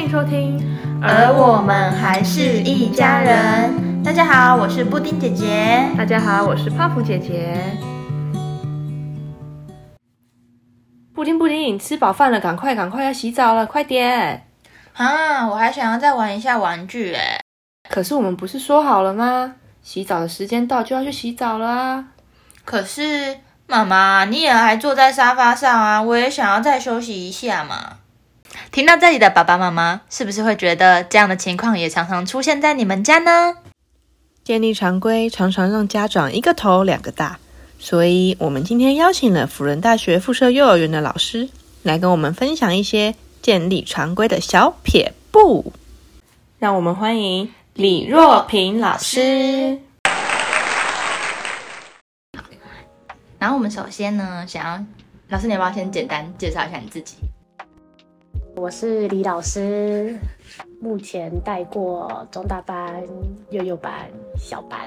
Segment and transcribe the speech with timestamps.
[0.00, 0.58] 欢迎收听，
[1.02, 4.02] 而我们还是一家人。
[4.02, 5.86] 大家好，我是布丁姐姐。
[5.94, 7.54] 大家好，我是泡芙姐姐。
[11.12, 14.46] 布丁布丁，吃饱饭了，赶快赶快要洗澡了，快点！
[14.94, 17.38] 啊，我还想要再玩一下玩具哎。
[17.90, 19.56] 可是我们不是说好了吗？
[19.82, 22.04] 洗澡的时间到就要去洗澡了啊。
[22.64, 23.36] 可是
[23.66, 27.98] 妈妈，你也还坐在沙发上啊，我也想要再休息一下嘛。
[28.72, 33.56] 听到这里的爸爸妈妈，是不是会觉得这样的情况也常常出现在你们家呢？
[34.44, 37.40] 建立常规常常让家长一个头两个大，
[37.80, 41.48] 所以我们今天邀请了辅仁大学附设幼儿园的老师
[41.82, 45.72] 来跟我们分享一些建立常规的小撇步。
[46.60, 49.80] 让我们欢迎李若平老师。
[53.40, 54.84] 然后我们首先呢，想要
[55.28, 57.16] 老师，你要不要先简单介绍一下你自己？
[58.60, 60.18] 我是李老师，
[60.82, 63.02] 目前带过中大班、
[63.48, 64.80] 幼幼班、小班。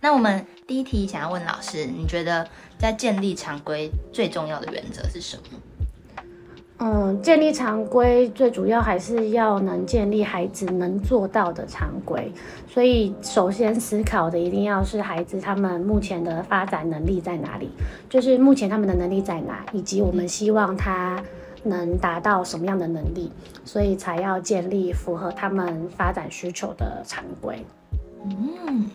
[0.00, 2.44] 那我们第一题想要问老师，你觉得
[2.76, 6.24] 在建立常规最重要的原则是什么？
[6.78, 12.32] 嗯，建立常规最主要还是要能建立孩子能做到的常规，
[12.68, 17.70] 所以首先思考的一定要是孩子他们目前的发展能力在哪里，
[18.08, 21.22] 就是目前他们的能力在哪，以及我们希望他。
[21.64, 23.32] 能达到什么样的能力，
[23.64, 27.64] 所以才要建立符合他们发展需求的常规。
[28.24, 28.90] 嗯，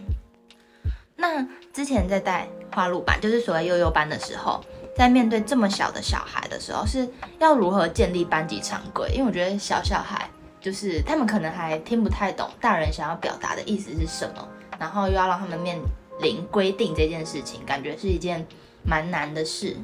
[1.15, 4.63] 那之前在带花路班，就是所谓幼幼班的时候，
[4.95, 7.07] 在面对这么小的小孩的时候，是
[7.39, 9.09] 要如何建立班级常规？
[9.13, 14.47] 因为我觉得小小孩就是他们可能还听不太懂大人想要表达的意思是什么，
[14.79, 15.77] 然后又要让他们面
[16.21, 18.45] 临规定这件事情，感觉是一件
[18.85, 19.77] 蛮难的事。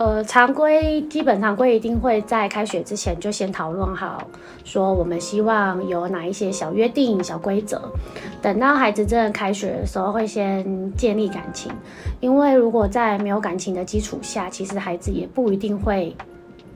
[0.00, 4.26] 呃，常规基本常规一定会在开学之前就先讨论好，
[4.64, 7.78] 说我们希望有哪一些小约定、小规则，
[8.40, 11.70] 等到孩子真的开学的时候，会先建立感情。
[12.18, 16.16] 因为如果在没有感情的基础下，其实孩子也不一定会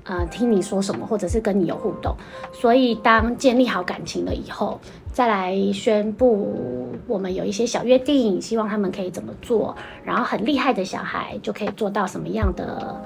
[0.04, 2.14] 呃听你说什么，或者是跟你有互动。
[2.52, 4.78] 所以当建立好感情了以后，
[5.12, 13.00] 再来宣布我们有一些小约定，希望他们可以怎么做，然后很厉害的小孩就可以做到什么样的。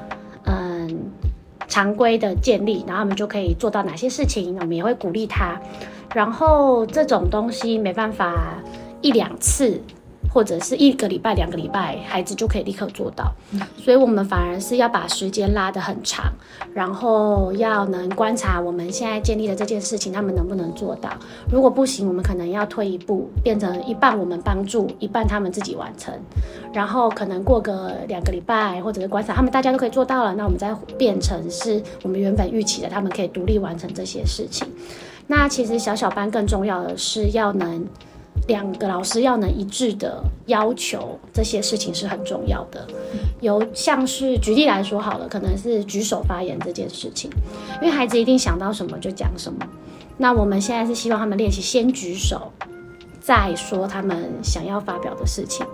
[0.44, 1.10] 嗯，
[1.66, 5.60] 常规的建立，然后他们就可以做到哪些事情，我们也会鼓励他。
[6.14, 8.56] 然后这种东西没办法
[9.02, 9.78] 一两次。
[10.32, 13.32] 或者是一个礼拜、两个礼拜，孩子就可以立刻做到。
[13.76, 16.32] 所以，我们反而是要把时间拉得很长，
[16.74, 21.10] 然后要能观察我们现在建立的这件事情，他们能不能做到。
[21.50, 26.14] 如果不行，我们可能要退一步，变成一半我们帮助，一半他们自己完成。
[26.72, 34.68] 然后可能过个两个礼拜，或者是观察他们大家都可以做到了，那我们再变成是我们原本预期的，他们可以独立完成这些事情。
[35.26, 37.86] 那其实小小班更重要的是要能。
[38.46, 42.86] 两个老师要能一致的要求这些事情是很重要的。
[43.40, 47.30] 有像是举例来说好了，可能是举手发言这件事情，
[47.82, 49.66] 因为孩子一定想到什么就讲什么。
[50.16, 52.52] 那我们现在是希望他们练习先举手，
[53.20, 55.66] 再说他们想要发表的事情。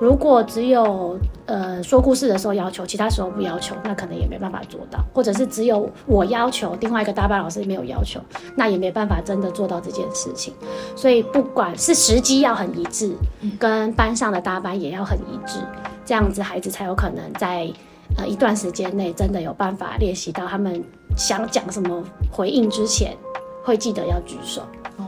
[0.00, 8.20] 如果只有呃说故事的时候要求，其他时候不要求，那可能也没办法做到；或者是只有我要求，另外一个大班老师没有要求，
[8.56, 10.52] 那也没办法真的做到这件事情。
[10.96, 13.14] 所以不管是时机要很一致，
[13.58, 15.60] 跟班上的大班也要很一致，
[16.04, 17.70] 这样子孩子才有可能在
[18.16, 20.82] 呃一段时间内真的有办法练习到他们
[21.16, 23.16] 想讲什么回应之前
[23.62, 24.62] 会记得要举手。
[24.96, 25.06] 哦，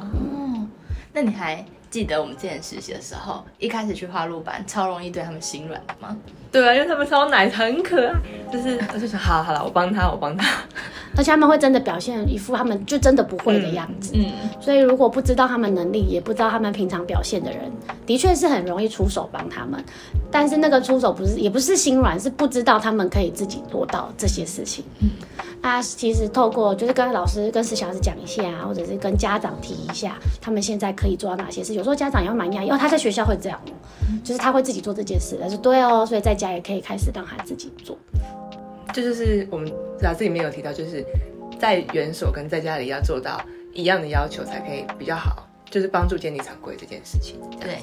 [1.12, 1.64] 那你还？
[1.94, 6.16] 记得我们之前实习的时候，一开始去花路班，超容易对他们心软的吗？
[6.50, 8.12] 对啊，因为他们超奶，很可爱。
[8.52, 10.44] 就是我就想，好好了，我帮他，我帮他。
[11.16, 14.12] 而且他们会真的表现一副他们就真的不会的样子。
[14.14, 14.26] 嗯。
[14.60, 17.70] 所以如果不知道他们能力，也不知道他们平常表现的人，
[18.06, 19.82] 的确是很容易出手帮他们。
[20.30, 24.84] 但是那个出手不是，也不是心软，是不知道他们可以自己做到这些事情。
[25.00, 25.10] 嗯。
[25.60, 31.72] 啊，其实透过就是跟老师、跟石小孩子讲一下，或者是跟家长提一下，他们现在可以做到哪些事。
[31.72, 33.58] 有时候家长也会蛮讶异，哦，他在学校会这样，
[34.22, 35.38] 就是他会自己做这件事。
[35.40, 37.96] 但是对哦，所以在家也可以开始让他自己做。
[38.94, 39.68] 这就是我们
[40.02, 41.04] 老师里面有提到，就是
[41.58, 43.40] 在园所跟在家里要做到
[43.72, 47.40] 一样的要求，才可以比较好，就是帮助建立常规这件事情。
[47.60, 47.78] 对。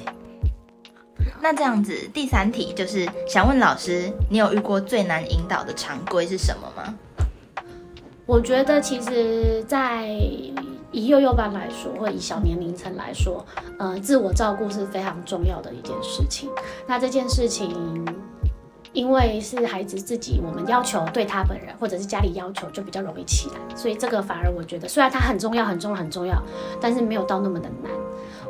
[1.42, 6.94] 那这样子，第三题就是想问老师，你有遇过最难引导的常规是什么吗？
[8.24, 10.06] 我觉得其实，在
[10.92, 13.44] 以幼幼班来说，或以小年龄层来说，
[13.78, 16.48] 呃，自我照顾是非常重要的一件事情。
[16.86, 18.06] 那这件事情，
[18.92, 26.42] 因为是孩子自己，我们要求对他本人或者是家里要求就比较容易起来，所以这个反而我觉得虽然它很重要、很重要、很重要，
[26.80, 27.90] 但是没有到那么的难。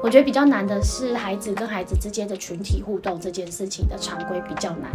[0.02, 4.90] 我觉得比较难的是孩子跟孩子之间的群体互动这件事情的常规比较难，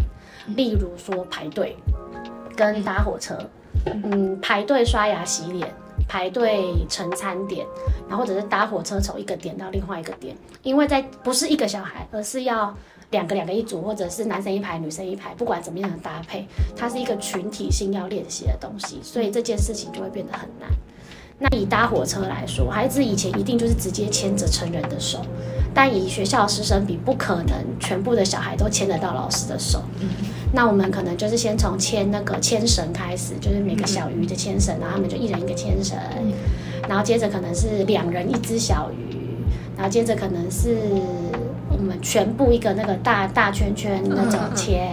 [0.55, 1.77] 例如说排队
[2.57, 3.38] 跟搭火车，
[3.85, 5.73] 嗯，排队刷牙洗脸，
[6.09, 7.65] 排队盛餐点，
[8.09, 12.75] 然后或者是搭火车从一个点到另外一个点，因为在不是一个小孩，而是要
[13.12, 16.45] 两个两个一组，或者是男生一排女生一排，不管怎么样的搭配，
[16.75, 20.69] 它是一个群体性要练习的东西，所以这件事情就会变得很难。
[21.39, 25.21] 那以搭火车来说，孩子以前一定就是直接牵着成人的手，
[25.71, 29.83] 但以学校师生比，不可能全部的小孩都牵得到老师的手。
[30.51, 35.95] 那我们可能就是先从牵那个牵绳开始，就是每个小鱼的牵绳，然后他们就一人一个牵绳，
[36.89, 39.15] 然后接着可能是两人一只小鱼，
[39.75, 40.75] 然后接着可能是
[41.33, 41.37] 我
[41.88, 44.92] 们全部一个那个大大圈圈那种牵，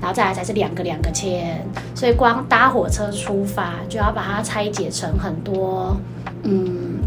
[0.00, 5.96] 然后再来才是两个两个牵，所以光搭火车出发就要把它拆解成很多
[6.44, 7.00] 嗯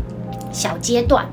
[0.52, 1.26] 小阶段。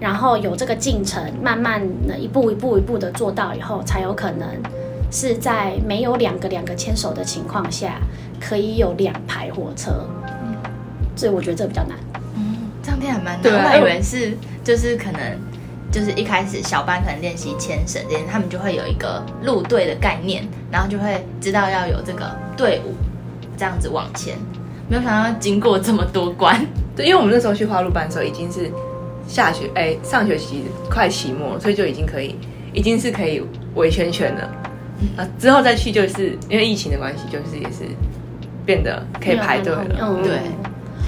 [0.00, 4.48] 然后有这个进程，慢慢的一步一步一步的做到以后，才有可能
[5.10, 7.96] 是在没有两个两个牵手的情况下，
[8.40, 10.06] 可以有两排火车。
[10.24, 10.54] 嗯，
[11.16, 11.98] 所以我觉得这比较难。
[12.36, 13.52] 嗯，这样听还蛮难。
[13.52, 15.20] 我还以为是就是可能
[15.90, 22.94] 就是一开始小班可能练习牵绳这些，他们就会有一个路队的概念，然后就会知道要有这个队伍
[23.56, 24.36] 这样子往前。
[24.88, 26.64] 没有想到经过这么多关，
[26.96, 28.70] 对，因为我们那时候去花路班的时候已经是
[29.26, 32.34] 下学哎上学期快期末了，所以就已经可以
[32.72, 33.42] 已经是可以
[33.74, 34.50] 围圈圈了。
[35.16, 37.84] 啊，之后再去就是因为疫情的关系，就是也是
[38.64, 39.98] 变得可以排队了。
[40.00, 40.38] 嗯对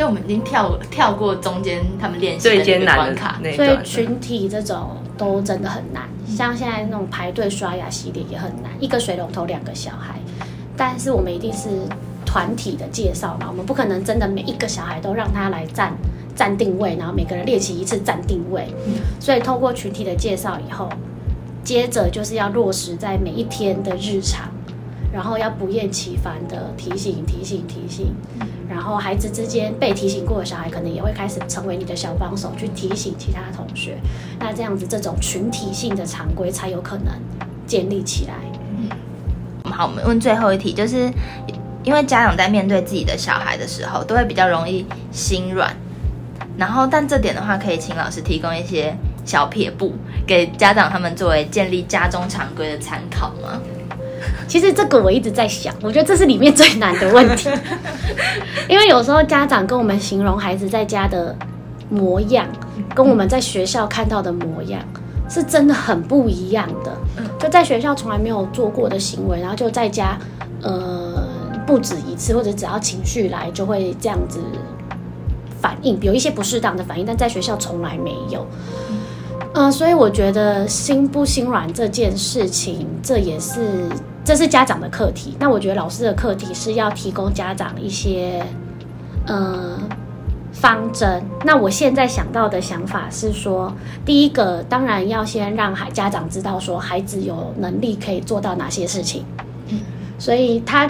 [0.00, 3.38] 所以我们已经跳跳过中间他们练习的最那个艰难的关卡。
[3.55, 3.85] 所以。
[3.85, 10.19] 群体这种都真的很难，像现在那种排队刷牙洗脸也很难，一个水龙头两个小孩，
[10.75, 11.69] 但是我们一定是
[12.25, 15.93] 团体的介绍嘛，我们不可能真的每一个小孩都让他来站
[16.35, 18.69] 站定位，然后每个人练习一次站定位，
[19.20, 20.88] 所以通过群体的介绍以后，
[21.62, 24.49] 接着就是要落实在每一天的日常。
[25.12, 28.15] 然后要不厌其烦的提醒、提醒、提醒，
[28.69, 33.99] 然后孩子之间被提醒过的小孩，可能也会开始成为你的小帮手，去提醒其他同学。
[34.39, 37.07] 那这样子，这种群体性的常规才有可能
[37.67, 38.35] 建立起来。
[39.65, 41.11] 好，我们问最后一题，就是
[41.83, 45.75] 因为家长在面对自己的小孩的时候，都会比较容易心软，
[46.56, 49.95] 然后但这点的话，可以请老师提供一些小撇步，
[50.27, 53.61] 给家长他们作为建立家中常规的参考吗？
[54.46, 57.49] 其实这个我一直在想，我觉得这是里面最难的问题，
[58.69, 61.34] 因为有时候家长跟我们形容孩子在家的
[61.88, 62.46] 模样，
[62.94, 64.81] 跟我们在学校看到的模样，
[65.28, 66.93] 是真的很不一样的。
[67.38, 70.19] 就在学校从来没有做过的行为，然后就在家，
[70.62, 71.26] 呃，
[71.67, 74.40] 不止一次，或者只要情绪来就会这样子
[75.61, 78.46] 反应，有一些不适当的反应，但在学校从来没有。
[79.52, 83.88] 嗯、所以我觉得心不心软这件事情，这也是
[84.25, 85.37] 这是家长的课题。
[85.38, 88.44] 那我觉得老师的课题是要提供家长一些
[89.26, 89.78] 呃
[90.52, 91.22] 方针。
[91.44, 93.72] 那我现在想到的想法是说，
[94.05, 99.25] 第一个当然要先让孩家长知道说孩子有能力可以做到哪些事情，
[100.19, 100.88] 所以他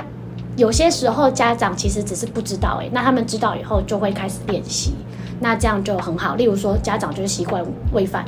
[0.56, 4.92] 有些时候家长其实只是不知道、欸，那他们知道以后就会开始练习。
[5.42, 6.34] 那这样就很好。
[6.34, 8.26] 例如说，家长就是习惯喂饭，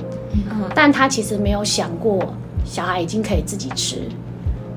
[0.75, 2.32] 但他其实没有想过
[2.64, 4.09] 小孩已经可以自己吃。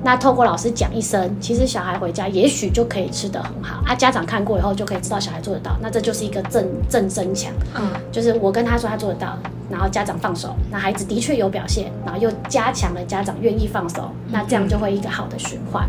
[0.04, 3.92] 那透过老师讲一声，其实小孩回家也许就可以吃得很好啊。
[3.92, 7.52] 家长看过以后就可以知道小孩做得到，那这就是一个正正增强。
[7.74, 9.36] 嗯，就是我跟他说他做得到，
[9.68, 15.88] 然后家长放手，那孩子的确有表现，然后又加强了家长愿意放手，那这样就会一个好的循环。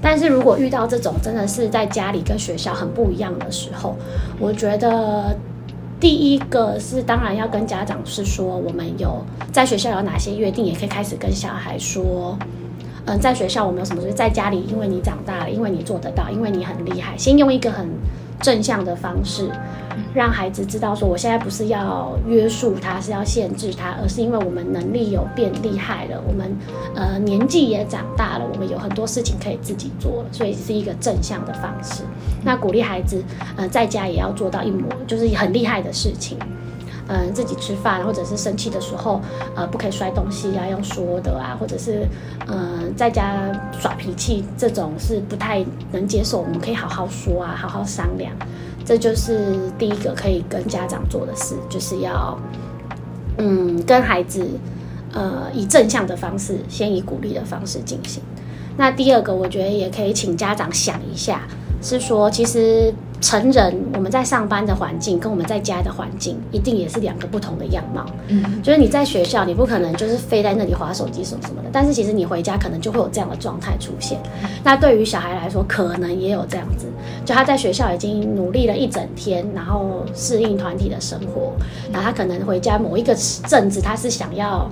[0.00, 3.94] 但是如果遇到这种真的是在家里跟学校很不一样的时候，
[4.38, 5.36] 我觉得
[6.00, 9.22] 第一个是当然要跟家长是说，我们有
[9.52, 12.38] 在学校有哪些约定，也可以开始跟小孩说。
[13.06, 14.00] 嗯，在学校我们有什么？
[14.00, 17.88] 就是在家里，因为你长大了，因为你做得到，因为你很厉害，先用一个很
[18.40, 19.50] 正向的方式，
[20.14, 26.56] 让孩子知道说，我现在不是要约束他，是要限制他，而是因为我们能力有变厉害了，我们
[26.94, 32.04] 呃年纪也长大了，我们有很多事情可以自己做了，所以是一个正向的方式。
[32.44, 33.22] 那鼓励孩子，
[33.56, 36.38] 呃，在家也要做到一模就是很厉害的事情。
[37.08, 39.20] 嗯，自己吃饭或者是生气的时候，
[39.54, 42.06] 呃，不可以摔东西啊，用说的啊，或者是
[42.46, 46.40] 嗯，在家耍脾气这种是不太能接受。
[46.40, 48.32] 我们可以好好说啊，好好商量。
[48.84, 52.36] 这就是第一个可以跟家长做的事，就是要
[53.38, 54.44] 嗯跟孩子
[55.12, 58.22] 呃以正向的方式，先以鼓励的方式进行。
[58.76, 61.42] 那第二个，我觉得也可以请家长想一下，
[61.82, 68.04] 是说其实成人我们在上班的环境跟我们在家的环境，一定也是两个不同的样貌。
[68.26, 74.18] 嗯，就是你在学校，你不可能就是飞在那里划手机什么什么的，但是其实你回家可能就会有这样的状态出现。
[74.64, 76.86] 那对于小孩来说，可能也有这样子，
[77.24, 81.52] 就他在学校已经努力了一整天，然后适应团体的生活，
[81.92, 83.14] 然后他可能回家某一个
[83.46, 84.68] 阵子，他是想要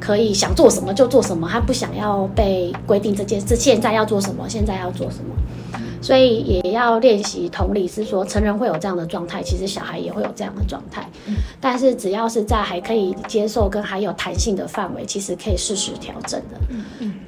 [0.00, 5.32] 可以想做什么就做什么，他不想要被规定这件事现在要做什么，现在要做什么。
[6.02, 11.08] 所以也要练习同理，是说成人会有这样的状态，其实小孩也会有这样的状态。
[11.60, 16.58] 但是只要是在还可以接受跟还有弹性的范围，其实可以适时调整的。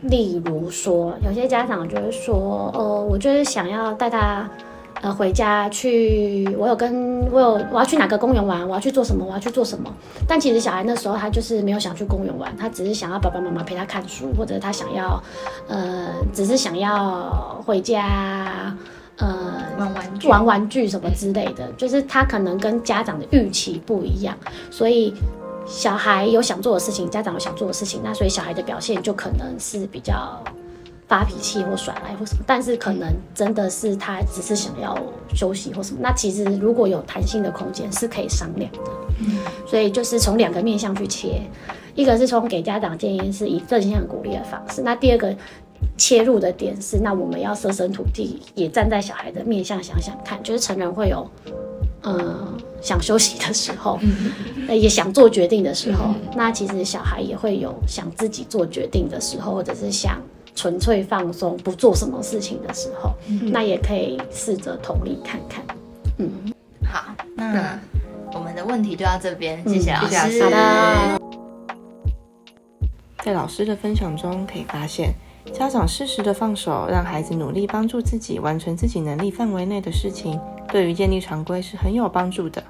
[0.03, 4.51] 例如说，有些家长就是说，呃，我就是想要带他。
[5.05, 9.93] 呃，回家去，我有跟我有我要去哪个公园玩，我要去做什么，我要去做什么。
[10.27, 15.23] 但其实小孩那时候他就是没有想去公园玩，他只是想要爸爸妈妈陪他看书，或者他想要，
[15.69, 18.75] 呃，只是想要回家，
[19.19, 21.71] 呃，玩玩具，玩玩具什么之类的。
[21.77, 24.35] 就是他可能跟家长的预期不一样，
[24.71, 25.13] 所以
[25.67, 30.43] 小孩有想做的事情，家长有想做的事情，那所以小孩的表现就可能是比较。
[31.15, 34.99] 发脾气或甩赖或什么，但是可能真的是他只是想要
[35.33, 36.01] 休息或什么。
[36.03, 38.79] 那其实如果有弹性的空间是可以商量的。
[39.21, 41.41] 嗯所以就是从两个面向去切，
[41.95, 45.33] 一个是从给家长建议是以正向鼓励的方式，那第二个
[45.97, 51.25] 切入的点是，那我们要设身处地，也站在小孩的面向想想看，就是成人会有
[52.03, 54.01] 嗯想休息的时候，
[54.69, 60.21] 也想做决定的时候，那其实小孩也会有想自己做决定的时候，或者是想。
[60.55, 63.13] 纯粹放松，不做什么事情的时候，
[63.51, 65.65] 那也可以试着同理看看。
[66.19, 66.31] 嗯，
[66.85, 67.79] 好，那
[68.33, 70.43] 我们的问题就到这边，谢谢老师。
[70.45, 71.21] 好的。
[73.25, 75.15] 在老师的分享中，可以发现，
[75.53, 82.63] 家长适时的放手，让孩子努力帮助自己完成自己能力范围内的事情，对于建立常规是很有帮助的。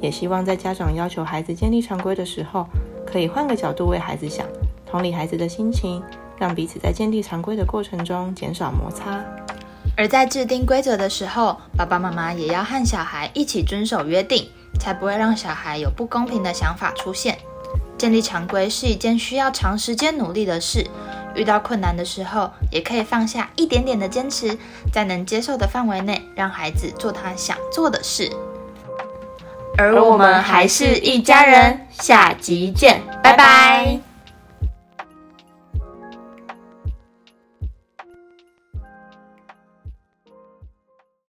[0.00, 2.66] 也希望在家长要求孩子建立常规的时候，
[3.06, 4.46] 可以换个角度为孩子想，
[4.84, 6.02] 同理孩子的心情。
[6.38, 9.22] 让彼此在建立常规的过程中减少摩擦，
[9.96, 14.48] 而在制定规则的时候，爸爸妈妈也要和小孩一起遵守约定，
[14.78, 17.38] 才不会让小孩有不公平的想法出现。
[17.96, 20.84] 建立常规是一件需要长时间努力的事，
[21.36, 24.58] 遇到困难的时候，也可以放下一点点的坚持，
[24.92, 28.30] 在能接受的范围内，让孩子做他想做的事。
[29.78, 34.13] 而我们还是一家人，下集见，拜拜。